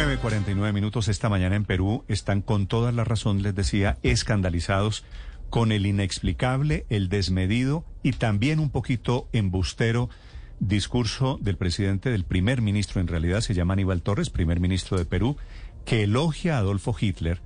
9.49 0.00 0.72
minutos 0.72 1.08
esta 1.08 1.28
mañana 1.28 1.56
en 1.56 1.66
Perú 1.66 2.04
están 2.08 2.40
con 2.40 2.66
toda 2.66 2.90
la 2.90 3.04
razón, 3.04 3.42
les 3.42 3.54
decía, 3.54 3.98
escandalizados 4.02 5.04
con 5.50 5.72
el 5.72 5.84
inexplicable, 5.84 6.86
el 6.88 7.10
desmedido 7.10 7.84
y 8.02 8.12
también 8.12 8.60
un 8.60 8.70
poquito 8.70 9.28
embustero 9.34 10.08
discurso 10.58 11.38
del 11.42 11.58
presidente, 11.58 12.08
del 12.08 12.24
primer 12.24 12.62
ministro, 12.62 13.02
en 13.02 13.08
realidad 13.08 13.42
se 13.42 13.52
llama 13.52 13.74
Aníbal 13.74 14.00
Torres, 14.00 14.30
primer 14.30 14.58
ministro 14.58 14.96
de 14.96 15.04
Perú, 15.04 15.36
que 15.84 16.04
elogia 16.04 16.56
a 16.56 16.60
Adolfo 16.60 16.96
Hitler 16.98 17.42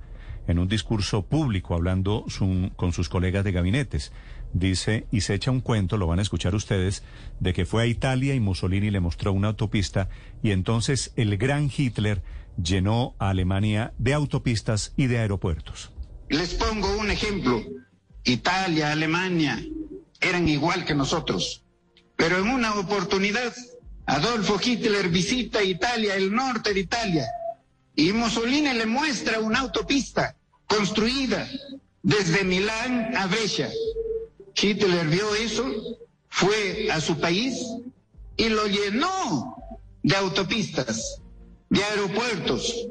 en 0.47 0.57
un 0.57 0.69
discurso 0.69 1.23
público 1.23 1.75
hablando 1.75 2.25
con 2.77 2.93
sus 2.93 3.09
colegas 3.09 3.43
de 3.43 3.51
gabinetes. 3.51 4.13
Dice, 4.53 5.07
y 5.11 5.21
se 5.21 5.33
echa 5.33 5.51
un 5.51 5.59
cuento, 5.59 5.97
lo 5.97 6.07
van 6.07 6.19
a 6.19 6.21
escuchar 6.21 6.55
ustedes, 6.55 7.03
de 7.41 7.51
que 7.51 7.65
fue 7.65 7.83
a 7.83 7.87
Italia 7.87 8.33
y 8.33 8.39
Mussolini 8.39 8.91
le 8.91 9.01
mostró 9.01 9.33
una 9.33 9.49
autopista 9.49 10.07
y 10.41 10.51
entonces 10.51 11.11
el 11.17 11.35
gran 11.35 11.69
Hitler 11.75 12.21
llenó 12.61 13.15
a 13.19 13.29
Alemania 13.29 13.93
de 13.97 14.13
autopistas 14.13 14.93
y 14.95 15.07
de 15.07 15.19
aeropuertos. 15.19 15.91
Les 16.29 16.53
pongo 16.53 16.97
un 16.97 17.11
ejemplo. 17.11 17.61
Italia, 18.23 18.91
Alemania 18.91 19.63
eran 20.19 20.47
igual 20.49 20.85
que 20.85 20.95
nosotros. 20.95 21.63
Pero 22.15 22.39
en 22.39 22.47
una 22.47 22.75
oportunidad, 22.75 23.53
Adolfo 24.05 24.59
Hitler 24.63 25.09
visita 25.09 25.63
Italia, 25.63 26.15
el 26.15 26.33
norte 26.33 26.73
de 26.73 26.79
Italia, 26.79 27.27
y 27.95 28.11
Mussolini 28.11 28.73
le 28.73 28.85
muestra 28.85 29.39
una 29.39 29.59
autopista 29.59 30.35
construida 30.67 31.47
desde 32.03 32.43
Milán 32.43 33.15
a 33.15 33.27
Brescia. 33.27 33.69
Hitler 34.55 35.07
vio 35.07 35.35
eso, 35.35 35.65
fue 36.29 36.89
a 36.91 37.01
su 37.01 37.19
país 37.19 37.57
y 38.37 38.49
lo 38.49 38.67
llenó 38.67 39.55
de 40.03 40.15
autopistas, 40.15 41.21
de 41.75 41.83
aeropuertos, 41.83 42.87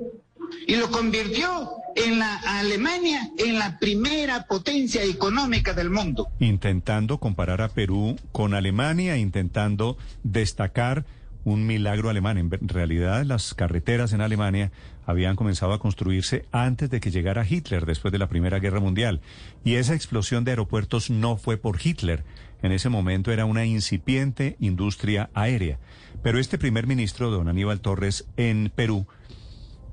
y 0.66 0.76
lo 0.76 0.90
convirtió 0.90 1.70
en 1.96 2.18
la 2.18 2.36
Alemania 2.58 3.30
en 3.38 3.58
la 3.58 3.78
primera 3.78 4.46
potencia 4.46 5.02
económica 5.02 5.72
del 5.72 5.88
mundo. 5.88 6.28
Intentando 6.38 7.18
comparar 7.18 7.62
a 7.62 7.68
Perú 7.68 8.16
con 8.30 8.52
Alemania, 8.52 9.16
intentando 9.16 9.96
destacar 10.22 11.06
un 11.44 11.66
milagro 11.66 12.10
alemán. 12.10 12.36
En 12.38 12.50
realidad, 12.68 13.24
las 13.24 13.54
carreteras 13.54 14.12
en 14.12 14.20
Alemania 14.20 14.70
habían 15.06 15.36
comenzado 15.36 15.72
a 15.72 15.78
construirse 15.78 16.44
antes 16.52 16.90
de 16.90 17.00
que 17.00 17.10
llegara 17.10 17.46
Hitler, 17.48 17.86
después 17.86 18.12
de 18.12 18.18
la 18.18 18.28
Primera 18.28 18.58
Guerra 18.58 18.80
Mundial. 18.80 19.20
Y 19.64 19.74
esa 19.74 19.94
explosión 19.94 20.44
de 20.44 20.52
aeropuertos 20.52 21.10
no 21.10 21.36
fue 21.36 21.56
por 21.56 21.78
Hitler. 21.82 22.24
En 22.62 22.72
ese 22.72 22.88
momento 22.88 23.30
era 23.30 23.44
una 23.44 23.66
incipiente 23.66 24.56
industria 24.58 25.30
aérea. 25.34 25.78
Pero 26.24 26.38
este 26.38 26.56
primer 26.56 26.86
ministro, 26.86 27.30
don 27.30 27.48
Aníbal 27.48 27.82
Torres, 27.82 28.26
en 28.38 28.72
Perú, 28.74 29.06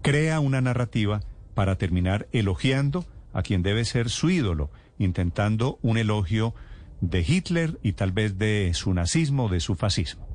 crea 0.02 0.40
una 0.40 0.62
narrativa 0.62 1.20
para 1.54 1.76
terminar 1.76 2.30
elogiando 2.32 3.06
a 3.34 3.42
quien 3.42 3.64
debe 3.64 3.84
ser 3.84 4.10
su 4.10 4.30
ídolo, 4.30 4.72
intentando 4.98 5.78
un 5.82 5.98
elogio 5.98 6.56
de 7.02 7.20
Hitler 7.28 7.80
y 7.84 7.92
tal 7.94 8.14
vez 8.14 8.38
de 8.38 8.72
su 8.74 8.94
nazismo, 8.94 9.50
de 9.50 9.60
su 9.60 9.76
fascismo. 9.76 10.26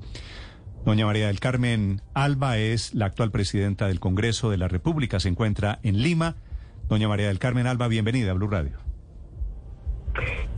Doña 0.85 1.07
María 1.07 1.29
del 1.29 1.41
Carmen 1.41 2.03
Alba 2.13 2.59
es 2.59 2.93
la 2.93 3.07
actual 3.07 3.31
presidenta 3.31 3.89
del 3.89 3.99
Congreso 3.99 4.51
de 4.51 4.59
la 4.59 4.69
República, 4.69 5.19
se 5.19 5.31
encuentra 5.31 5.81
en 5.83 6.03
Lima. 6.03 6.37
Doña 6.91 7.09
María 7.09 7.29
del 7.29 7.39
Carmen 7.39 7.67
Alba, 7.67 7.89
bienvenida 7.89 8.33
a 8.33 8.35
Blue 8.35 8.49
Radio. 8.49 8.77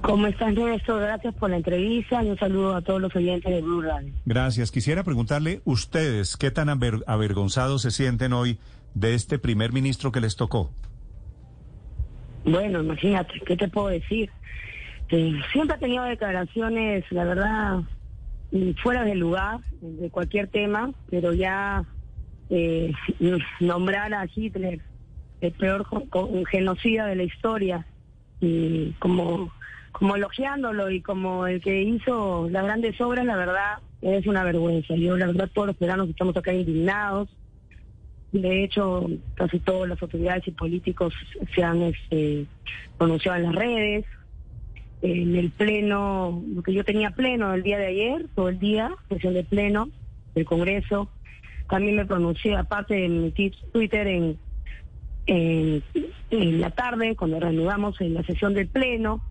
¿Cómo 0.03 0.27
estás, 0.27 0.55
Néstor? 0.55 1.01
Gracias 1.03 1.35
por 1.35 1.51
la 1.51 1.57
entrevista 1.57 2.23
y 2.23 2.31
un 2.31 2.39
saludo 2.39 2.77
a 2.77 2.83
todos 2.83 3.01
los 3.01 3.15
oyentes 3.15 3.53
de 3.53 3.61
Blue 3.61 3.83
Radio. 3.83 4.13
Gracias. 4.25 4.71
Quisiera 4.71 5.03
preguntarle, 5.05 5.61
ustedes, 5.65 6.37
¿qué 6.37 6.51
tan 6.51 6.69
avergonzados 6.69 7.83
se 7.83 7.91
sienten 7.91 8.33
hoy 8.33 8.59
de 8.95 9.15
este 9.15 9.39
primer 9.39 9.73
ministro 9.73 10.13
que 10.13 10.21
les 10.21 10.37
tocó? 10.37 10.71
Bueno, 12.45 12.81
imagínate, 12.81 13.41
¿qué 13.45 13.57
te 13.57 13.69
puedo 13.69 13.89
decir? 13.89 14.31
Eh, 15.11 15.41
siempre 15.53 15.77
ha 15.77 15.79
tenido 15.79 16.05
declaraciones, 16.05 17.05
la 17.11 17.25
verdad, 17.25 17.79
mm, 18.53 18.73
fuera 18.83 19.05
de 19.05 19.15
lugar, 19.15 19.61
de 19.81 20.11
cualquier 20.11 20.49
tema, 20.49 20.93
pero 21.11 21.33
ya 21.33 21.85
eh, 22.51 22.93
nombrar 23.61 24.15
a 24.15 24.27
Hitler 24.33 24.81
el 25.41 25.53
peor 25.53 25.87
genocida 26.51 27.07
de 27.07 27.17
la 27.17 27.23
historia, 27.23 27.87
y 28.41 28.93
como, 28.99 29.53
como 29.93 30.17
elogiándolo 30.17 30.91
y 30.91 31.01
como 31.01 31.47
el 31.47 31.61
que 31.61 31.83
hizo 31.83 32.49
las 32.51 32.65
grandes 32.65 33.01
obras, 33.01 33.25
la 33.25 33.37
verdad, 33.37 33.79
es 34.03 34.27
una 34.27 34.45
vergüenza. 34.45 34.95
Yo, 34.95 35.17
la 35.17 35.27
verdad, 35.27 35.51
todos 35.53 35.69
los 35.69 35.77
peruanos 35.77 36.09
estamos 36.09 36.37
acá 36.37 36.53
indignados, 36.53 37.29
de 38.33 38.63
hecho, 38.63 39.07
casi 39.35 39.59
todas 39.59 39.89
las 39.89 40.03
autoridades 40.03 40.47
y 40.47 40.51
políticos 40.51 41.15
se 41.55 41.63
han 41.63 41.83
este, 41.83 42.45
pronunciado 42.99 43.39
en 43.39 43.45
las 43.45 43.55
redes. 43.55 44.05
En 45.01 45.37
el 45.37 45.51
pleno, 45.51 46.43
lo 46.55 46.63
que 46.63 46.75
yo 46.75 46.85
tenía 46.85 47.11
pleno 47.13 47.55
el 47.55 47.63
día 47.63 47.79
de 47.79 47.87
ayer, 47.87 48.27
todo 48.35 48.49
el 48.49 48.59
día, 48.59 48.91
sesión 49.09 49.35
de 49.35 49.45
pleno 49.45 49.89
del 50.35 50.45
Congreso. 50.45 51.09
También 51.71 51.97
me 51.97 52.05
pronuncié, 52.05 52.57
aparte 52.57 52.95
de 52.95 53.09
mi 53.09 53.31
Twitter, 53.73 54.07
en, 54.07 54.39
en, 55.27 56.61
la 56.61 56.71
tarde, 56.71 57.15
cuando 57.17 57.39
reanudamos 57.39 58.01
en 58.01 58.15
la 58.15 58.23
sesión 58.25 58.55
del 58.55 58.69
pleno, 58.69 59.23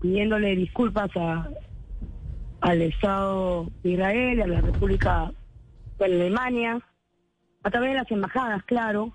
pidiéndole 0.00 0.56
disculpas 0.56 1.10
a, 1.16 1.48
al 2.60 2.82
Estado 2.82 3.70
de 3.82 3.90
Israel, 3.90 4.42
a 4.42 4.46
la 4.46 4.60
República 4.60 5.32
de 5.98 6.04
Alemania, 6.04 6.80
a 7.62 7.70
través 7.70 7.90
de 7.90 7.96
las 7.96 8.10
embajadas, 8.10 8.62
claro. 8.64 9.12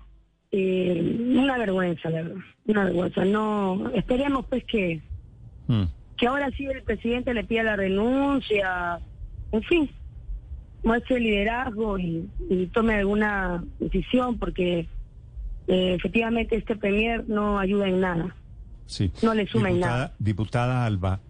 Eh, 0.50 1.16
una 1.34 1.56
vergüenza, 1.56 2.10
la 2.10 2.22
verdad, 2.22 2.42
una 2.66 2.84
vergüenza. 2.84 3.24
No, 3.24 3.90
esperemos 3.94 4.44
pues 4.46 4.64
que, 4.64 5.00
mm. 5.66 5.84
que 6.18 6.26
ahora 6.26 6.50
sí 6.50 6.66
el 6.66 6.82
presidente 6.82 7.32
le 7.32 7.44
pida 7.44 7.62
la 7.62 7.76
renuncia, 7.76 9.00
en 9.52 9.62
fin, 9.62 9.90
muestre 10.82 11.20
liderazgo 11.20 11.98
y, 11.98 12.28
tome 12.72 12.94
alguna 12.94 13.64
decisión 13.78 14.38
porque 14.38 14.80
eh, 15.68 15.94
efectivamente 15.94 16.56
este 16.56 16.76
premier 16.76 17.28
no 17.28 17.58
ayuda 17.58 17.88
en 17.88 18.00
nada. 18.00 18.36
Sí. 18.86 19.10
No 19.22 19.34
le 19.34 19.46
suma 19.46 19.70
en 19.70 19.80
nada. 19.80 20.14
Diputada 20.18 20.84
Alba, 20.84 21.20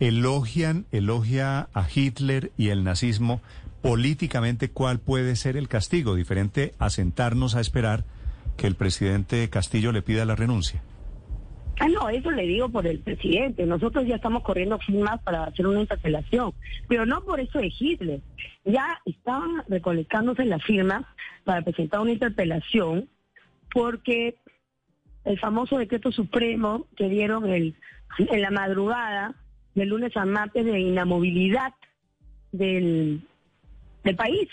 elogian, 0.00 0.86
elogia 0.90 1.68
a 1.72 1.86
Hitler 1.92 2.52
y 2.56 2.68
el 2.68 2.84
nazismo, 2.84 3.40
políticamente 3.82 4.70
cuál 4.70 4.98
puede 4.98 5.36
ser 5.36 5.56
el 5.56 5.68
castigo, 5.68 6.14
diferente 6.14 6.72
a 6.78 6.90
sentarnos 6.90 7.54
a 7.54 7.60
esperar 7.60 8.04
que 8.56 8.66
el 8.66 8.74
presidente 8.74 9.48
Castillo 9.50 9.92
le 9.92 10.02
pida 10.02 10.24
la 10.24 10.36
renuncia. 10.36 10.82
Ah, 11.80 11.88
no, 11.88 12.08
eso 12.10 12.30
le 12.30 12.46
digo 12.46 12.68
por 12.68 12.86
el 12.86 13.00
presidente. 13.00 13.66
Nosotros 13.66 14.06
ya 14.06 14.16
estamos 14.16 14.42
corriendo 14.42 14.78
firmas 14.78 15.20
para 15.22 15.44
hacer 15.44 15.66
una 15.66 15.80
interpelación, 15.80 16.52
pero 16.86 17.06
no 17.06 17.22
por 17.24 17.40
eso 17.40 17.58
de 17.58 17.72
Hitler. 17.76 18.20
Ya 18.64 19.00
estaban 19.04 19.64
recolectándose 19.68 20.44
las 20.44 20.62
firmas 20.62 21.04
para 21.44 21.62
presentar 21.62 22.00
una 22.00 22.12
interpelación 22.12 23.08
porque 23.72 24.36
el 25.24 25.38
famoso 25.38 25.78
decreto 25.78 26.10
supremo 26.12 26.86
que 26.96 27.08
dieron 27.08 27.48
el, 27.48 27.74
en 28.18 28.40
la 28.40 28.50
madrugada 28.50 29.34
del 29.74 29.88
lunes 29.88 30.16
a 30.16 30.24
martes 30.24 30.64
de 30.64 30.80
inamovilidad 30.80 31.72
del, 32.50 33.22
del 34.04 34.16
país, 34.16 34.48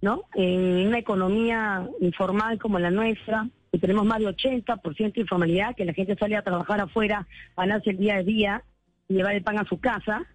¿no? 0.00 0.24
En 0.34 0.88
una 0.88 0.98
economía 0.98 1.88
informal 2.00 2.58
como 2.58 2.78
la 2.78 2.90
nuestra, 2.90 3.48
que 3.70 3.78
tenemos 3.78 4.04
más 4.04 4.18
de 4.18 4.26
80% 4.26 5.14
de 5.14 5.20
informalidad, 5.20 5.74
que 5.76 5.84
la 5.84 5.94
gente 5.94 6.16
sale 6.16 6.36
a 6.36 6.42
trabajar 6.42 6.80
afuera, 6.80 7.26
ganarse 7.56 7.90
el 7.90 7.98
día 7.98 8.16
a 8.16 8.22
día 8.22 8.64
y 9.08 9.14
llevar 9.14 9.34
el 9.34 9.42
pan 9.42 9.58
a 9.58 9.64
su 9.64 9.78
casa, 9.78 10.26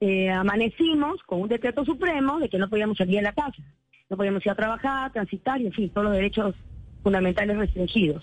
eh, 0.00 0.30
amanecimos 0.30 1.22
con 1.22 1.40
un 1.40 1.48
decreto 1.48 1.84
supremo 1.84 2.38
de 2.38 2.48
que 2.48 2.58
no 2.58 2.68
podíamos 2.68 2.98
salir 2.98 3.20
a 3.20 3.22
la 3.22 3.32
casa, 3.32 3.62
no 4.10 4.16
podíamos 4.16 4.44
ir 4.44 4.52
a 4.52 4.54
trabajar, 4.54 5.12
transitar 5.12 5.60
y 5.60 5.66
en 5.66 5.72
fin, 5.72 5.90
todos 5.90 6.04
los 6.04 6.14
derechos 6.14 6.54
fundamentales 7.02 7.56
restringidos. 7.56 8.22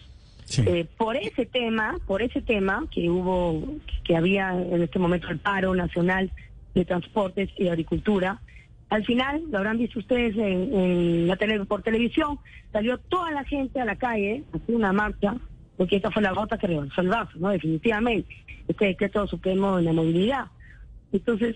Eh, 0.58 0.86
por 0.98 1.16
ese 1.16 1.46
tema, 1.46 1.98
por 2.06 2.22
ese 2.22 2.42
tema 2.42 2.86
que 2.92 3.10
hubo, 3.10 3.78
que 4.04 4.16
había 4.16 4.52
en 4.52 4.82
este 4.82 5.00
momento 5.00 5.28
el 5.30 5.40
paro 5.40 5.74
nacional 5.74 6.32
de 6.74 6.86
transportes 6.86 7.50
y 7.58 7.68
agricultura, 7.68 8.40
Al 8.90 9.04
final, 9.06 9.42
lo 9.50 9.58
habrán 9.58 9.80
visto 9.80 9.98
ustedes 9.98 10.38
en, 10.38 11.28
la 11.28 11.36
tele, 11.36 11.66
por 11.66 11.82
televisión, 11.82 12.38
salió 12.72 13.00
toda 13.00 13.32
la 13.32 13.44
gente 13.44 13.82
a 13.82 13.86
la 13.86 13.96
calle, 13.96 14.44
hacer 14.54 14.76
una 14.76 14.94
marcha, 14.94 15.36
porque 15.78 15.96
esta 15.96 16.12
fue 16.12 16.22
la 16.22 16.32
gota 16.32 16.60
que 16.60 16.68
rebasó 16.68 17.02
el 17.02 17.08
vaso, 17.08 17.32
¿no? 17.40 17.50
Definitivamente. 17.50 18.36
Este 18.68 18.86
decreto 18.86 19.26
supremo 19.26 19.78
de 19.78 19.84
la 19.84 19.94
movilidad. 19.94 20.46
Entonces, 21.12 21.56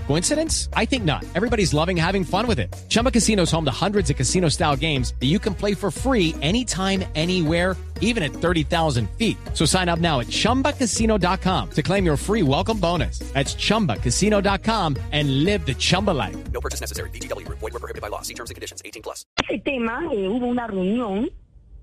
Coincidence? 0.11 0.67
I 0.73 0.83
think 0.83 1.05
not. 1.05 1.23
Everybody's 1.35 1.73
loving 1.73 1.95
having 1.95 2.25
fun 2.25 2.45
with 2.45 2.59
it. 2.59 2.67
Chumba 2.89 3.11
Casino 3.11 3.43
is 3.43 3.51
home 3.51 3.63
to 3.63 3.71
hundreds 3.71 4.09
of 4.09 4.17
casino 4.17 4.49
style 4.49 4.75
games 4.75 5.13
that 5.21 5.27
you 5.27 5.39
can 5.39 5.55
play 5.55 5.73
for 5.73 5.89
free 5.89 6.35
anytime, 6.41 7.05
anywhere, 7.15 7.77
even 8.01 8.21
at 8.21 8.33
30,000 8.33 9.09
feet. 9.17 9.37
So 9.53 9.63
sign 9.63 9.87
up 9.87 9.99
now 9.99 10.19
at 10.19 10.27
chumbacasino.com 10.27 11.69
to 11.69 11.81
claim 11.81 12.03
your 12.03 12.17
free 12.17 12.43
welcome 12.43 12.77
bonus. 12.77 13.19
That's 13.31 13.55
chumbacasino.com 13.55 14.97
and 15.13 15.45
live 15.45 15.65
the 15.65 15.75
Chumba 15.75 16.11
life. 16.11 16.51
No 16.51 16.59
purchase 16.59 16.81
necessary. 16.81 17.09
DTW, 17.11 17.47
void, 17.47 17.61
were 17.61 17.79
prohibited 17.79 18.01
by 18.01 18.09
law. 18.09 18.21
See 18.21 18.33
terms 18.33 18.49
and 18.49 18.55
conditions 18.55 18.81
18 18.83 19.01
plus. 19.03 19.25
Ese 19.37 19.63
tema, 19.63 20.09
eh, 20.11 20.27
hubo 20.27 20.47
una 20.47 20.67
reunión. 20.67 21.29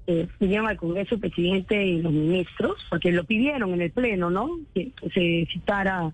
Eh, 0.06 0.26
pidieron 0.38 0.69
al 0.69 0.76
Congreso, 0.76 1.14
el 1.14 1.20
presidente 1.22 1.82
y 1.82 2.02
los 2.02 2.12
ministros, 2.12 2.76
porque 2.90 3.10
lo 3.10 3.25
pidieron 3.25 3.72
en 3.72 3.80
el 3.80 3.90
Pleno, 3.90 4.28
¿no? 4.28 4.50
Que 4.75 4.92
se 5.14 5.48
citara 5.50 6.12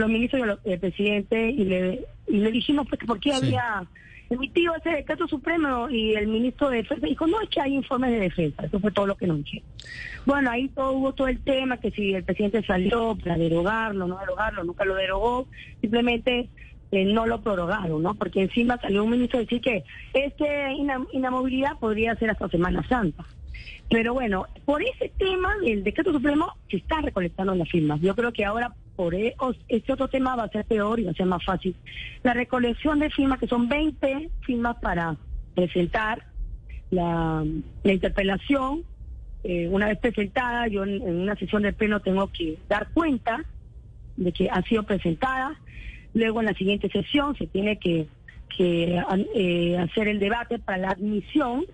los 0.00 0.08
ministros 0.08 0.58
y 0.64 0.72
el 0.72 0.78
presidente 0.80 1.50
y 1.50 1.64
le, 1.64 2.06
y 2.26 2.38
le 2.38 2.50
dijimos 2.50 2.86
pues, 2.88 3.00
que 3.00 3.06
por 3.06 3.20
qué 3.20 3.32
había 3.32 3.86
emitido 4.30 4.74
ese 4.74 4.90
decreto 4.90 5.28
supremo 5.28 5.88
y 5.88 6.14
el 6.14 6.26
ministro 6.26 6.70
de 6.70 6.78
defensa 6.78 7.06
dijo, 7.06 7.26
no, 7.26 7.40
es 7.40 7.48
que 7.48 7.60
hay 7.60 7.74
informes 7.74 8.10
de 8.10 8.20
defensa, 8.20 8.64
eso 8.64 8.80
fue 8.80 8.90
todo 8.90 9.06
lo 9.06 9.16
que 9.16 9.26
nos 9.26 9.38
dijeron. 9.38 9.68
Bueno, 10.26 10.50
ahí 10.50 10.68
todo 10.68 10.92
hubo 10.92 11.12
todo 11.12 11.28
el 11.28 11.40
tema, 11.40 11.76
que 11.76 11.90
si 11.90 12.14
el 12.14 12.24
presidente 12.24 12.64
salió 12.64 13.16
para 13.16 13.36
derogarlo, 13.36 14.06
no 14.06 14.18
derogarlo, 14.18 14.64
nunca 14.64 14.84
lo 14.84 14.94
derogó, 14.94 15.46
simplemente 15.80 16.48
eh, 16.90 17.04
no 17.04 17.26
lo 17.26 17.42
prorogaron, 17.42 18.02
¿no? 18.02 18.14
Porque 18.14 18.42
encima 18.42 18.78
salió 18.78 19.04
un 19.04 19.10
ministro 19.10 19.38
a 19.38 19.42
decir 19.42 19.60
que 19.60 19.84
este 20.12 20.72
inamovilidad 21.12 21.78
podría 21.78 22.16
ser 22.16 22.30
hasta 22.30 22.48
Semana 22.48 22.86
Santa. 22.88 23.24
Pero 23.90 24.14
bueno, 24.14 24.46
por 24.64 24.82
ese 24.82 25.12
tema 25.18 25.54
del 25.58 25.84
decreto 25.84 26.12
supremo 26.12 26.52
se 26.70 26.78
está 26.78 27.00
recolectando 27.00 27.54
las 27.54 27.68
firmas. 27.68 28.00
Yo 28.00 28.14
creo 28.14 28.32
que 28.32 28.44
ahora 28.44 28.74
por 28.96 29.14
este 29.14 29.92
otro 29.92 30.08
tema 30.08 30.36
va 30.36 30.44
a 30.44 30.48
ser 30.48 30.64
peor 30.64 31.00
y 31.00 31.04
va 31.04 31.10
a 31.10 31.14
ser 31.14 31.26
más 31.26 31.44
fácil. 31.44 31.74
La 32.22 32.32
recolección 32.32 32.98
de 32.98 33.10
firmas, 33.10 33.38
que 33.38 33.46
son 33.46 33.68
20 33.68 34.30
firmas 34.40 34.76
para 34.80 35.16
presentar 35.54 36.24
la, 36.90 37.44
interpelación, 37.84 38.84
eh, 39.42 39.68
una 39.68 39.86
vez 39.88 39.98
presentada, 39.98 40.68
yo 40.68 40.84
en, 40.84 41.02
una 41.02 41.36
sesión 41.36 41.62
de 41.62 41.72
pleno 41.72 42.00
tengo 42.00 42.30
que 42.32 42.58
dar 42.68 42.88
cuenta 42.92 43.44
de 44.16 44.32
que 44.32 44.48
ha 44.48 44.62
sido 44.62 44.84
presentada. 44.84 45.58
Luego 46.14 46.40
en 46.40 46.46
la 46.46 46.54
siguiente 46.54 46.88
sesión 46.88 47.36
se 47.36 47.46
tiene 47.48 47.78
que, 47.78 48.06
que 48.56 49.02
eh, 49.34 49.78
hacer 49.78 50.08
el 50.08 50.20
debate 50.20 50.58
para 50.58 50.78
la 50.78 50.90
admisión 50.90 51.64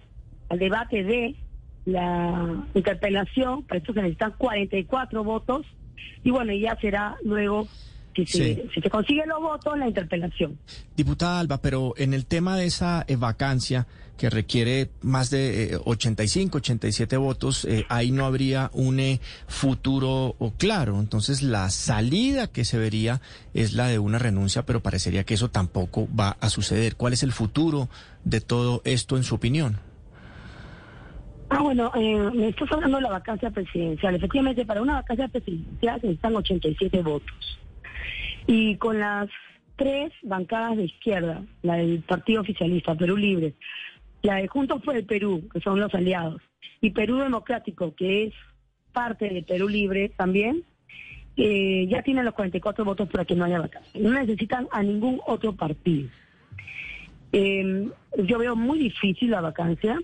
al 0.49 0.59
debate 0.59 1.05
de 1.05 1.37
la 1.87 2.67
interpelación, 2.75 3.63
para 3.63 3.79
esto 3.79 3.93
se 3.93 4.03
necesitan 4.03 4.35
44 4.37 5.25
votos, 5.25 5.67
y 6.25 6.31
bueno, 6.31 6.53
ya 6.53 6.77
será 6.81 7.17
luego 7.25 7.67
si 8.15 8.27
se, 8.27 8.69
si 8.75 8.81
se 8.81 8.91
consiguen 8.91 9.29
los 9.29 9.41
votos, 9.41 9.79
la 9.79 9.89
interpelación. 9.89 10.59
Diputada 10.97 11.41
Alba, 11.41 11.59
pero 11.59 11.95
en 11.97 12.15
el 12.15 12.27
tema 12.27 12.57
de 12.57 12.67
esa 12.67 13.05
eh, 13.07 13.17
vacancia 13.17 13.87
que 14.17 14.29
requiere 14.29 14.91
más 15.01 15.31
de 15.31 15.81
85, 15.83 16.59
eh, 16.59 16.61
87 16.61 17.17
votos, 17.17 17.65
eh, 17.65 17.87
ahí 17.89 18.11
no 18.11 18.27
habría 18.27 18.71
un 18.75 19.01
futuro 19.47 20.37
claro. 20.59 21.01
Entonces, 21.01 21.43
la 21.43 21.71
salida 21.71 22.49
que 22.49 22.67
se 22.67 22.77
vería 22.77 23.23
es 23.55 23.73
la 23.73 23.87
de 23.89 23.99
una 23.99 24.19
renuncia, 24.19 24.67
pero 24.67 24.83
parecería 24.83 25.25
que 25.25 25.35
eso 25.35 25.49
tampoco 25.49 26.07
va 26.15 26.37
a 26.41 26.51
suceder. 26.51 26.97
¿Cuál 26.97 27.15
es 27.15 27.23
el 27.23 27.33
futuro 27.33 27.89
de 28.25 28.43
todo 28.43 28.83
esto, 28.85 29.17
en 29.17 29.25
su 29.25 29.37
opinión? 29.37 29.79
Ah, 31.51 31.63
bueno, 31.63 31.91
eh, 31.97 32.31
me 32.33 32.49
estás 32.49 32.71
hablando 32.71 32.99
de 32.99 33.03
la 33.03 33.11
vacancia 33.11 33.51
presidencial. 33.51 34.15
Efectivamente, 34.15 34.65
para 34.65 34.83
una 34.83 34.95
vacancia 34.95 35.27
presidencial 35.27 36.01
se 36.01 36.07
necesitan 36.07 36.37
87 36.37 37.03
votos. 37.03 37.59
Y 38.47 38.77
con 38.77 39.01
las 39.01 39.29
tres 39.75 40.13
bancadas 40.23 40.77
de 40.77 40.85
izquierda, 40.85 41.43
la 41.63 41.75
del 41.75 42.03
Partido 42.03 42.43
Oficialista, 42.43 42.95
Perú 42.95 43.17
Libre, 43.17 43.55
la 44.23 44.37
de 44.37 44.47
Juntos 44.47 44.81
por 44.83 44.97
el 44.97 45.05
Perú, 45.05 45.49
que 45.53 45.61
son 45.61 45.81
los 45.81 45.93
aliados, 45.93 46.41
y 46.81 46.91
Perú 46.91 47.19
Democrático, 47.19 47.95
que 47.97 48.25
es 48.25 48.35
parte 48.93 49.29
de 49.29 49.43
Perú 49.43 49.69
Libre 49.69 50.09
también, 50.11 50.65
eh, 51.37 51.87
ya 51.89 52.03
tienen 52.03 52.25
los 52.25 52.35
44 52.35 52.85
votos 52.85 53.09
para 53.09 53.25
que 53.25 53.35
no 53.35 53.45
haya 53.45 53.59
vacancia. 53.59 54.01
No 54.01 54.13
necesitan 54.13 54.69
a 54.71 54.83
ningún 54.83 55.21
otro 55.27 55.55
partido. 55.57 56.09
Eh, 57.33 57.89
yo 58.19 58.39
veo 58.39 58.55
muy 58.55 58.79
difícil 58.79 59.31
la 59.31 59.41
vacancia. 59.41 59.99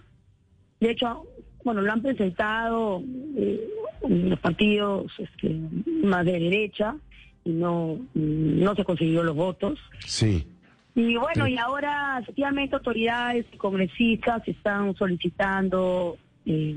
De 0.81 0.91
hecho, 0.91 1.25
bueno, 1.65 1.81
lo 1.81 1.93
han 1.93 2.03
presentado 2.03 3.03
eh, 3.37 3.69
los 4.09 4.39
partidos 4.39 5.13
este, 5.19 5.57
más 6.05 6.25
de 6.25 6.39
derecha 6.39 6.97
y 7.45 7.51
no, 7.51 7.99
no 8.15 8.75
se 8.75 8.85
consiguió 8.85 9.23
los 9.23 9.35
votos. 9.35 9.79
Sí. 10.05 10.47
Y 10.95 11.17
bueno, 11.17 11.47
y 11.47 11.59
ahora 11.59 12.19
efectivamente 12.23 12.75
autoridades 12.75 13.47
y 13.53 13.57
congresistas 13.57 14.47
están 14.49 14.95
solicitando 14.97 16.17
eh, 16.47 16.77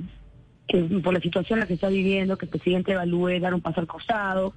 que 0.67 0.83
por 1.03 1.13
la 1.13 1.21
situación 1.21 1.57
en 1.57 1.61
la 1.61 1.67
que 1.67 1.75
está 1.75 1.89
viviendo, 1.89 2.37
que 2.37 2.45
el 2.45 2.51
presidente 2.51 2.91
evalúe 2.91 3.39
dar 3.39 3.53
un 3.53 3.61
paso 3.61 3.79
al 3.79 3.87
costado. 3.87 4.53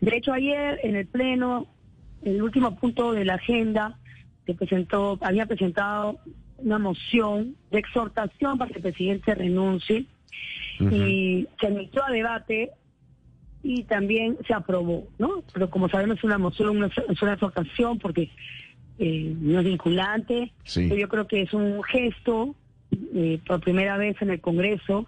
De 0.00 0.16
hecho, 0.16 0.32
ayer 0.32 0.80
en 0.82 0.96
el 0.96 1.06
Pleno, 1.06 1.66
el 2.24 2.42
último 2.42 2.76
punto 2.76 3.12
de 3.12 3.24
la 3.24 3.34
agenda 3.34 3.98
que 4.46 4.54
presentó, 4.54 5.18
había 5.20 5.46
presentado 5.46 6.18
una 6.64 6.78
moción 6.78 7.56
de 7.70 7.78
exhortación 7.78 8.58
para 8.58 8.70
que 8.70 8.78
el 8.78 8.82
presidente 8.82 9.34
renuncie 9.34 10.06
y 10.80 11.46
se 11.60 11.66
admitió 11.66 12.04
a 12.04 12.10
debate 12.10 12.70
y 13.62 13.84
también 13.84 14.36
se 14.46 14.54
aprobó, 14.54 15.06
¿no? 15.18 15.44
Pero 15.52 15.70
como 15.70 15.88
sabemos 15.88 16.18
es 16.18 16.24
una 16.24 16.38
moción, 16.38 16.82
es 16.84 17.22
una 17.22 17.34
exhortación 17.34 17.98
porque 17.98 18.30
eh, 18.98 19.34
no 19.38 19.60
es 19.60 19.64
vinculante. 19.64 20.52
Yo 20.64 21.08
creo 21.08 21.26
que 21.26 21.42
es 21.42 21.52
un 21.52 21.82
gesto 21.84 22.54
eh, 23.14 23.40
por 23.46 23.60
primera 23.60 23.96
vez 23.96 24.20
en 24.20 24.30
el 24.30 24.40
Congreso, 24.40 25.06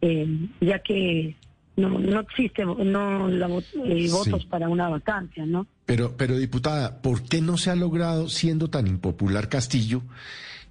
eh, 0.00 0.26
ya 0.60 0.78
que 0.80 1.36
no, 1.76 1.98
no 1.98 2.20
existe 2.20 2.64
no 2.64 3.28
la, 3.28 3.48
votos 3.48 4.44
para 4.46 4.68
una 4.68 4.88
vacancia, 4.88 5.44
¿no? 5.46 5.66
Pero, 5.86 6.16
pero 6.16 6.36
diputada, 6.36 7.02
¿por 7.02 7.22
qué 7.24 7.40
no 7.40 7.56
se 7.56 7.70
ha 7.70 7.76
logrado, 7.76 8.28
siendo 8.28 8.70
tan 8.70 8.86
impopular 8.86 9.48
Castillo, 9.48 10.02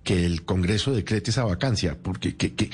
que 0.04 0.26
el 0.26 0.44
Congreso 0.44 0.94
decrete 0.94 1.32
esa 1.32 1.44
vacancia, 1.44 1.98
porque 2.02 2.36
que, 2.36 2.70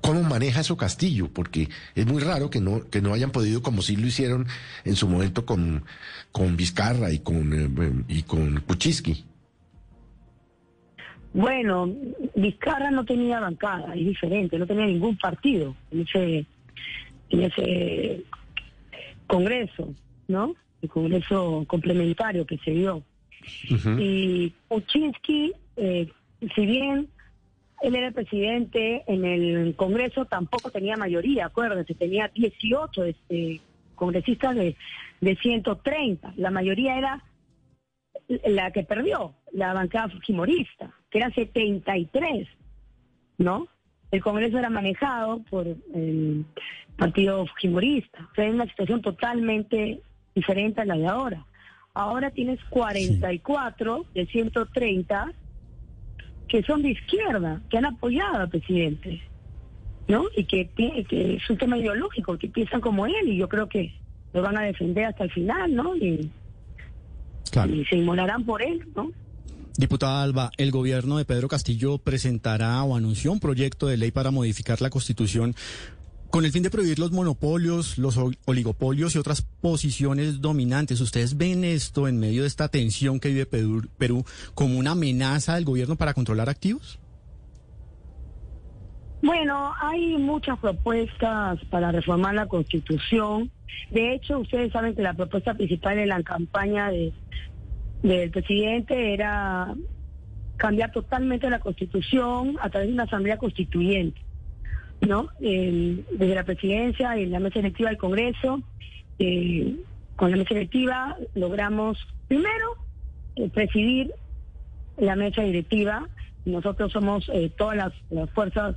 ¿cómo 0.00 0.22
maneja 0.22 0.60
eso 0.60 0.76
Castillo? 0.76 1.28
Porque 1.32 1.68
es 1.94 2.06
muy 2.06 2.22
raro 2.22 2.50
que 2.50 2.60
no, 2.60 2.88
que 2.88 3.00
no 3.00 3.12
hayan 3.12 3.30
podido, 3.30 3.62
como 3.62 3.82
sí 3.82 3.96
lo 3.96 4.06
hicieron 4.06 4.46
en 4.84 4.96
su 4.96 5.08
momento 5.08 5.44
con, 5.44 5.84
con 6.32 6.56
Vizcarra 6.56 7.12
y 7.12 7.18
con, 7.18 7.52
eh, 7.52 8.04
y 8.08 8.22
con 8.22 8.60
Kuczynski. 8.60 9.24
Bueno, 11.34 11.94
Vizcarra 12.34 12.90
no 12.90 13.04
tenía 13.04 13.38
bancada, 13.40 13.94
es 13.94 14.06
diferente, 14.06 14.58
no 14.58 14.66
tenía 14.66 14.86
ningún 14.86 15.16
partido 15.18 15.76
en 15.90 16.00
ese, 16.00 16.46
en 17.30 17.42
ese 17.42 18.24
congreso, 19.26 19.94
¿no? 20.26 20.54
El 20.80 20.88
congreso 20.88 21.64
complementario 21.66 22.46
que 22.46 22.58
se 22.58 22.70
dio. 22.70 23.02
Y 23.98 24.52
Kuczynski, 24.68 25.52
eh, 25.76 26.08
si 26.54 26.66
bien 26.66 27.08
él 27.82 27.94
era 27.94 28.10
presidente 28.10 29.04
en 29.06 29.24
el 29.24 29.74
Congreso, 29.76 30.24
tampoco 30.24 30.70
tenía 30.70 30.96
mayoría, 30.96 31.46
acuérdense, 31.46 31.94
tenía 31.94 32.28
18 32.34 33.04
este, 33.04 33.60
congresistas 33.94 34.56
de, 34.56 34.76
de 35.20 35.36
130. 35.36 36.34
La 36.36 36.50
mayoría 36.50 36.98
era 36.98 37.24
la 38.46 38.70
que 38.72 38.82
perdió, 38.82 39.34
la 39.52 39.72
bancada 39.72 40.08
fujimorista, 40.08 40.90
que 41.10 41.18
era 41.18 41.30
73, 41.30 42.48
¿no? 43.38 43.68
El 44.10 44.22
Congreso 44.22 44.58
era 44.58 44.70
manejado 44.70 45.40
por 45.50 45.66
el 45.66 46.44
partido 46.96 47.46
fujimorista. 47.46 48.28
Fue 48.34 48.50
una 48.50 48.66
situación 48.66 49.02
totalmente 49.02 50.00
diferente 50.34 50.80
a 50.80 50.84
la 50.84 50.96
de 50.96 51.06
ahora. 51.06 51.44
Ahora 51.98 52.30
tienes 52.30 52.60
44 52.70 54.06
de 54.14 54.26
130 54.26 55.32
que 56.46 56.62
son 56.62 56.80
de 56.82 56.90
izquierda, 56.90 57.60
que 57.68 57.76
han 57.76 57.86
apoyado 57.86 58.36
al 58.36 58.48
presidente, 58.48 59.20
¿no? 60.06 60.26
Y 60.36 60.44
que, 60.44 60.68
que 60.68 61.34
es 61.34 61.50
un 61.50 61.58
tema 61.58 61.76
ideológico, 61.76 62.38
que 62.38 62.48
piensan 62.48 62.80
como 62.80 63.04
él 63.04 63.26
y 63.26 63.36
yo 63.36 63.48
creo 63.48 63.68
que 63.68 63.92
lo 64.32 64.42
van 64.42 64.56
a 64.56 64.62
defender 64.62 65.06
hasta 65.06 65.24
el 65.24 65.32
final, 65.32 65.74
¿no? 65.74 65.96
Y, 65.96 66.30
y 67.68 67.84
se 67.86 67.96
inmolarán 67.96 68.44
por 68.44 68.62
él, 68.62 68.86
¿no? 68.94 69.10
Diputada 69.76 70.22
Alba, 70.22 70.52
el 70.56 70.70
gobierno 70.70 71.18
de 71.18 71.24
Pedro 71.24 71.48
Castillo 71.48 71.98
presentará 71.98 72.80
o 72.84 72.94
anunció 72.94 73.32
un 73.32 73.40
proyecto 73.40 73.88
de 73.88 73.96
ley 73.96 74.12
para 74.12 74.30
modificar 74.30 74.80
la 74.80 74.90
Constitución 74.90 75.56
con 76.30 76.44
el 76.44 76.52
fin 76.52 76.62
de 76.62 76.70
prohibir 76.70 76.98
los 76.98 77.10
monopolios, 77.10 77.98
los 77.98 78.18
oligopolios 78.46 79.14
y 79.14 79.18
otras 79.18 79.42
posiciones 79.42 80.40
dominantes. 80.40 81.00
¿Ustedes 81.00 81.36
ven 81.36 81.64
esto 81.64 82.08
en 82.08 82.18
medio 82.18 82.42
de 82.42 82.48
esta 82.48 82.68
tensión 82.68 83.20
que 83.20 83.28
vive 83.28 83.46
Perú, 83.46 84.24
como 84.54 84.78
una 84.78 84.92
amenaza 84.92 85.54
del 85.54 85.64
gobierno 85.64 85.96
para 85.96 86.14
controlar 86.14 86.48
activos? 86.48 86.98
Bueno, 89.22 89.72
hay 89.80 90.16
muchas 90.16 90.58
propuestas 90.58 91.58
para 91.70 91.90
reformar 91.90 92.34
la 92.34 92.46
Constitución. 92.46 93.50
De 93.90 94.14
hecho, 94.14 94.38
ustedes 94.38 94.72
saben 94.72 94.94
que 94.94 95.02
la 95.02 95.14
propuesta 95.14 95.54
principal 95.54 95.96
de 95.96 96.06
la 96.06 96.22
campaña 96.22 96.90
de 96.90 97.12
del 98.02 98.30
presidente 98.30 99.12
era 99.14 99.74
cambiar 100.56 100.92
totalmente 100.92 101.48
la 101.50 101.60
constitución 101.60 102.56
a 102.60 102.68
través 102.68 102.88
de 102.88 102.94
una 102.94 103.04
asamblea 103.04 103.38
constituyente, 103.38 104.20
¿no? 105.06 105.28
desde 105.38 106.34
la 106.34 106.44
presidencia 106.44 107.16
y 107.18 107.26
la 107.26 107.40
mesa 107.40 107.60
electiva 107.60 107.90
del 107.90 107.98
Congreso, 107.98 108.62
eh, 109.18 109.76
con 110.16 110.30
la 110.30 110.36
mesa 110.36 110.54
electiva 110.54 111.16
logramos 111.34 111.98
primero 112.28 112.76
eh, 113.36 113.48
presidir 113.48 114.12
la 114.96 115.16
mesa 115.16 115.42
directiva. 115.42 116.08
Nosotros 116.44 116.92
somos 116.92 117.28
eh, 117.32 117.50
todas 117.56 117.76
las, 117.76 118.30
fuerzas 118.30 118.76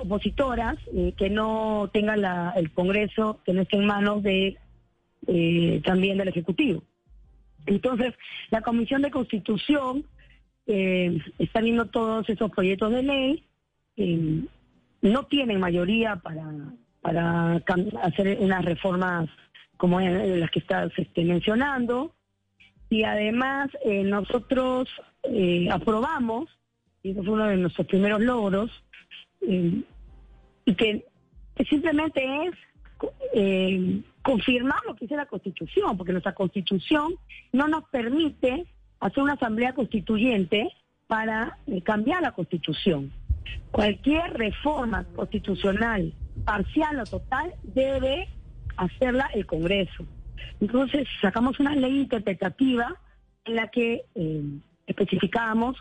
opositoras 0.00 0.78
que 1.18 1.28
no 1.28 1.90
tengan 1.92 2.24
el 2.56 2.70
Congreso 2.72 3.40
que 3.44 3.52
no 3.52 3.62
esté 3.62 3.76
en 3.76 3.84
manos 3.84 4.22
de 4.22 4.56
también 5.84 6.16
del 6.16 6.28
Ejecutivo. 6.28 6.82
Entonces, 7.66 8.14
la 8.50 8.62
Comisión 8.62 9.02
de 9.02 9.10
Constitución 9.10 10.06
está 10.66 11.60
viendo 11.60 11.86
todos 11.86 12.26
esos 12.30 12.50
proyectos 12.50 12.92
de 12.92 13.02
ley, 13.02 13.44
no 15.04 15.26
tienen 15.26 15.60
mayoría 15.60 16.16
para, 16.16 16.50
para 17.00 17.62
hacer 18.02 18.38
unas 18.40 18.64
reformas 18.64 19.28
como 19.76 20.00
las 20.00 20.50
que 20.50 20.60
estás 20.60 20.90
este, 20.96 21.24
mencionando, 21.24 22.14
y 22.88 23.04
además 23.04 23.70
eh, 23.84 24.02
nosotros 24.02 24.88
aprobamos, 25.70 26.48
y 27.02 27.10
eso 27.10 27.22
fue 27.22 27.34
uno 27.34 27.46
de 27.46 27.56
nuestros 27.56 27.86
primeros 27.86 28.20
logros, 28.22 28.70
y 29.40 30.74
que 30.74 31.04
simplemente 31.68 32.24
es 32.46 34.04
confirmar 34.22 34.78
lo 34.86 34.94
que 34.94 35.04
dice 35.04 35.16
la 35.16 35.26
Constitución, 35.26 35.98
porque 35.98 36.12
nuestra 36.12 36.34
Constitución 36.34 37.14
no 37.52 37.68
nos 37.68 37.84
permite 37.90 38.64
hacer 39.00 39.22
una 39.22 39.34
asamblea 39.34 39.74
constituyente 39.74 40.70
para 41.06 41.58
eh, 41.66 41.82
cambiar 41.82 42.22
la 42.22 42.32
Constitución. 42.32 43.12
Cualquier 43.70 44.32
reforma 44.34 45.04
constitucional, 45.16 46.12
parcial 46.44 47.00
o 47.00 47.04
total, 47.04 47.54
debe 47.62 48.28
hacerla 48.76 49.30
el 49.34 49.46
Congreso. 49.46 50.06
Entonces, 50.60 51.08
sacamos 51.20 51.58
una 51.60 51.74
ley 51.74 52.00
interpretativa 52.00 52.94
en 53.44 53.56
la 53.56 53.68
que 53.68 54.04
eh, 54.14 54.42
especificamos 54.86 55.76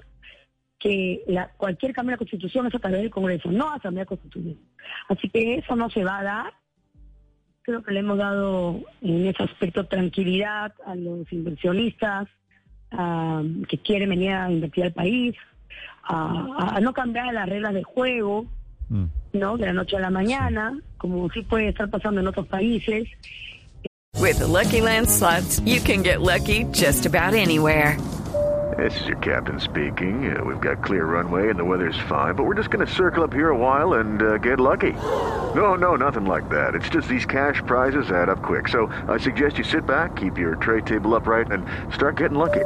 que 0.79 1.23
cualquier 1.57 1.93
cambio 1.93 2.11
de 2.11 2.15
la 2.15 2.17
Constitución 2.17 2.67
es 2.67 2.75
a 2.75 2.79
través 2.79 3.01
del 3.01 3.09
Congreso, 3.09 3.49
no 3.51 3.71
Asamblea 3.71 4.05
Constituyente. 4.05 4.61
Así 5.07 5.29
que 5.29 5.55
eso 5.55 5.75
no 5.75 5.89
se 5.89 6.03
va 6.03 6.19
a 6.19 6.23
dar 6.23 6.53
creo 7.63 7.81
que 7.81 7.93
le 7.93 8.01
hemos 8.01 8.17
dado 8.17 8.81
en 9.01 9.25
ese 9.25 9.41
aspecto 9.43 9.85
tranquilidad 9.85 10.73
a 10.85 10.95
los 10.95 11.31
inversionistas 11.31 12.27
que 13.67 13.77
quieren 13.79 14.09
venir 14.09 14.31
a 14.33 14.51
invertir 14.51 14.83
al 14.83 14.93
país, 14.93 15.35
a, 16.03 16.79
no 16.81 16.93
cambiar 16.93 17.33
las 17.33 17.47
reglas 17.47 17.73
de 17.73 17.83
juego, 17.83 18.45
mm. 18.89 19.05
¿no? 19.33 19.57
De 19.57 19.65
la 19.65 19.73
noche 19.73 19.97
a 19.97 19.99
la 19.99 20.09
mañana, 20.09 20.77
como 20.97 21.29
sí 21.29 21.41
puede 21.41 21.69
estar 21.69 21.89
pasando 21.89 22.21
en 22.21 22.27
otros 22.27 22.47
países. 22.47 23.07
With 24.19 24.39
the 24.39 24.47
Lucky 24.47 24.81
Land 24.81 25.09
slots, 25.09 25.59
you 25.65 25.81
can 25.81 26.01
get 26.01 26.21
lucky 26.21 26.65
just 26.71 27.05
about 27.05 27.33
anywhere. 27.33 27.97
This 28.77 29.01
is 29.01 29.07
your 29.07 29.17
captain 29.17 29.59
speaking. 29.59 30.35
Uh, 30.35 30.43
we've 30.43 30.61
got 30.61 30.83
clear 30.83 31.05
runway 31.05 31.49
and 31.49 31.59
the 31.59 31.65
weather's 31.65 31.97
fine, 32.09 32.33
but 32.33 32.43
we're 32.43 32.55
just 32.55 32.69
going 32.69 32.85
to 32.85 32.91
circle 32.91 33.23
up 33.23 33.33
here 33.33 33.49
a 33.49 33.57
while 33.57 33.95
and 33.95 34.21
uh, 34.21 34.37
get 34.37 34.59
lucky. 34.59 34.93
No, 34.93 35.75
no, 35.75 35.95
nothing 35.95 36.25
like 36.25 36.49
that. 36.49 36.73
It's 36.73 36.89
just 36.89 37.07
these 37.07 37.25
cash 37.25 37.61
prizes 37.65 38.09
add 38.09 38.29
up 38.29 38.41
quick. 38.41 38.67
So 38.69 38.87
I 39.07 39.17
suggest 39.17 39.57
you 39.57 39.63
sit 39.63 39.85
back, 39.85 40.15
keep 40.15 40.37
your 40.37 40.55
tray 40.55 40.81
table 40.81 41.13
upright, 41.13 41.51
and 41.51 41.65
start 41.93 42.17
getting 42.17 42.37
lucky. 42.37 42.65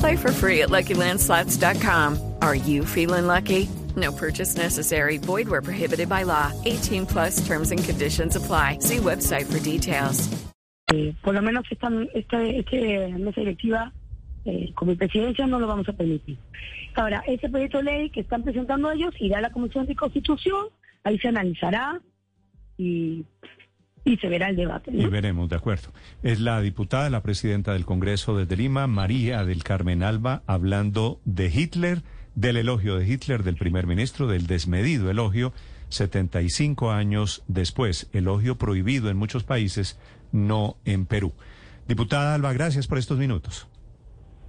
Play 0.00 0.16
for 0.16 0.32
free 0.32 0.62
at 0.62 0.68
LuckyLandSlots.com. 0.68 2.27
Are 2.48 2.54
you 2.54 2.82
feeling 2.82 3.26
lucky? 3.26 3.68
No 3.94 4.10
purchase 4.10 4.56
necessary. 4.56 5.18
Void 5.18 5.48
where 5.50 5.60
prohibited 5.60 6.08
by 6.08 6.22
law. 6.22 6.50
18 6.64 7.04
plus 7.04 7.46
terms 7.46 7.72
and 7.72 7.84
conditions 7.84 8.36
apply. 8.36 8.78
See 8.80 8.96
website 8.96 9.44
for 9.52 9.60
details. 9.60 10.30
Eh, 10.90 11.12
por 11.22 11.34
lo 11.34 11.42
menos 11.42 11.66
esta, 11.70 11.90
esta, 12.14 12.42
esta 12.42 13.18
mesa 13.18 13.42
directiva 13.42 13.92
eh, 14.46 14.72
con 14.74 14.88
mi 14.88 14.94
presidencia 14.94 15.46
no 15.46 15.60
lo 15.60 15.66
vamos 15.66 15.90
a 15.90 15.92
permitir. 15.92 16.38
Ahora, 16.94 17.22
ese 17.26 17.50
proyecto 17.50 17.78
de 17.78 17.84
ley 17.84 18.10
que 18.10 18.20
están 18.20 18.42
presentando 18.42 18.90
ellos 18.90 19.14
irá 19.20 19.38
a 19.38 19.42
la 19.42 19.50
Comisión 19.50 19.84
de 19.84 19.94
Constitución, 19.94 20.68
ahí 21.04 21.18
se 21.18 21.28
analizará 21.28 22.00
y, 22.78 23.26
y 24.06 24.16
se 24.16 24.26
verá 24.26 24.48
el 24.48 24.56
debate. 24.56 24.90
Y 24.90 25.04
veremos, 25.04 25.50
de 25.50 25.56
acuerdo. 25.56 25.90
Es 26.22 26.40
la 26.40 26.62
diputada, 26.62 27.10
la 27.10 27.22
presidenta 27.22 27.74
del 27.74 27.84
Congreso 27.84 28.38
desde 28.38 28.56
Lima, 28.56 28.86
María 28.86 29.44
del 29.44 29.62
Carmen 29.64 30.02
Alba, 30.02 30.42
hablando 30.46 31.20
de 31.26 31.52
Hitler, 31.54 32.02
del 32.38 32.56
elogio 32.56 32.96
de 32.96 33.04
Hitler, 33.04 33.42
del 33.42 33.56
primer 33.56 33.88
ministro, 33.88 34.28
del 34.28 34.46
desmedido 34.46 35.10
elogio, 35.10 35.52
75 35.88 36.92
años 36.92 37.42
después, 37.48 38.08
elogio 38.12 38.56
prohibido 38.56 39.10
en 39.10 39.16
muchos 39.16 39.42
países, 39.42 39.98
no 40.30 40.76
en 40.84 41.04
Perú. 41.04 41.32
Diputada 41.88 42.34
Alba, 42.34 42.52
gracias 42.52 42.86
por 42.86 42.98
estos 42.98 43.18
minutos. 43.18 43.66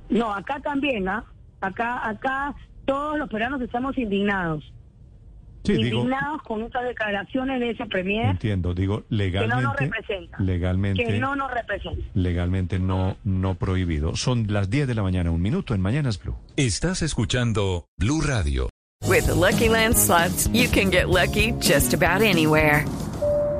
No, 0.07 0.31
acá 0.31 0.59
también, 0.59 1.07
¿ah? 1.07 1.25
Acá, 1.61 2.07
acá 2.07 2.53
todos 2.85 3.17
los 3.17 3.27
peruanos 3.27 3.59
estamos 3.59 3.97
indignados. 3.97 4.71
Indignados 5.63 6.41
con 6.43 6.63
estas 6.63 6.83
declaraciones 6.83 7.59
de 7.59 7.71
ese 7.71 7.85
premier. 7.85 8.31
Entiendo, 8.31 8.73
digo, 8.73 9.03
legalmente. 9.09 9.55
Que 9.55 9.61
no 9.61 9.69
nos 9.69 9.79
representa. 9.79 10.37
Legalmente. 10.39 11.03
Que 11.05 11.19
no 11.19 11.35
nos 11.35 11.51
representa. 11.51 12.07
Legalmente 12.13 12.79
no, 12.79 13.17
no 13.23 13.55
prohibido. 13.55 14.15
Son 14.15 14.45
las 14.49 14.69
10 14.69 14.87
de 14.87 14.95
la 14.95 15.03
mañana, 15.03 15.31
un 15.31 15.41
minuto 15.41 15.73
en 15.73 15.81
Mañanas 15.81 16.19
Blue. 16.21 16.35
Estás 16.55 17.01
escuchando 17.01 17.85
Blue 17.97 18.21
Radio. 18.21 18.69
With 19.07 19.27
the 19.27 19.35
Lucky 19.35 19.69
Land 19.69 19.95
slots, 19.95 20.47
you 20.53 20.67
can 20.69 20.91
get 20.91 21.09
lucky 21.09 21.53
just 21.59 21.93
about 21.93 22.21
anywhere. 22.21 22.85